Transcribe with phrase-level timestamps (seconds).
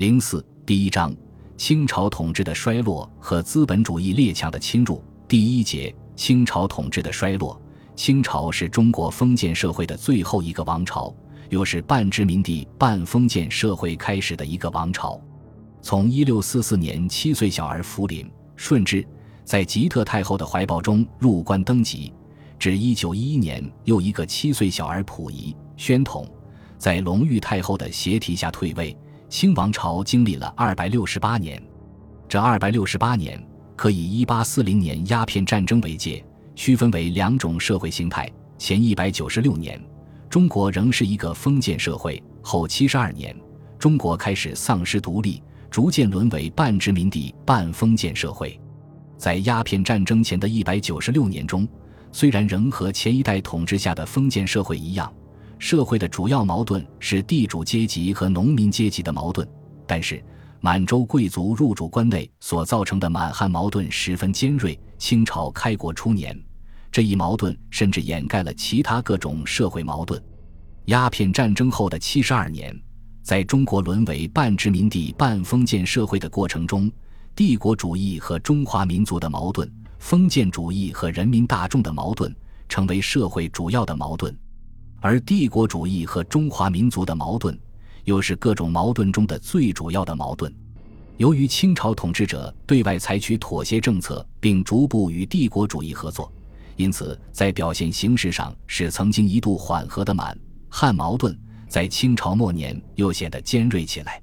[0.00, 1.14] 零四第一章：
[1.58, 5.04] 清朝统治的衰落和资本主义列强的侵入。
[5.28, 7.60] 第一节：清朝统治的衰落。
[7.94, 11.14] 清朝是中国封建社会的最后一个王朝，
[11.50, 15.20] 又是半殖民地半封建社会开始的一个王朝。
[15.82, 18.26] 从一六四四年七岁小儿福临
[18.56, 19.06] 顺治
[19.44, 22.10] 在吉特太后的怀抱中入关登基，
[22.58, 26.26] 至一九一一年又一个七岁小儿溥仪宣统
[26.78, 28.96] 在隆裕太后的协提下退位，
[29.30, 31.62] 清王朝经历了二百六十八年。
[32.28, 33.40] 这二百六十八年
[33.76, 36.22] 可以一八四零年鸦片战争为界，
[36.56, 38.28] 区分为两种社会形态：
[38.58, 39.80] 前一百九十六年，
[40.28, 43.34] 中国仍是一个封建社会；后七十二年，
[43.78, 45.40] 中国开始丧失独立。
[45.70, 48.58] 逐渐沦为半殖民地半封建社会，
[49.16, 51.64] 在鸦片战争前的一百九十六年中，
[52.10, 55.08] 虽然仍和前一代统治下的封建社会一样，
[55.60, 59.46] 社会的主要矛盾是地主阶级和农民阶级的矛盾，
[59.86, 60.24] 但是
[60.60, 64.76] 满洲贵族入主关内所造成的满汉矛盾十分尖锐。
[64.96, 66.38] 清朝开国初年，
[66.90, 70.20] 这一矛盾甚至掩盖了其他各种社会矛盾。
[70.86, 72.74] 鸦片战争后的七十二年。
[73.22, 76.90] 在中国沦为半殖民地半封建社会的过程中，
[77.36, 82.34] 帝国主义和中华民族的矛盾，封建主义和人民大众的矛盾，
[82.66, 84.34] 成为社会主要的矛盾；
[85.00, 87.58] 而帝国主义和中华民族的矛盾，
[88.04, 90.54] 又是各种矛盾中的最主要的矛盾。
[91.16, 96.30] 由于清朝统治者对外采取妥协政策，并逐步与帝国主义合作，
[96.76, 101.36] 因此在表现形式上是曾经一度缓和的满汉矛盾。
[101.68, 104.20] 在清朝末年，又显得尖锐起来。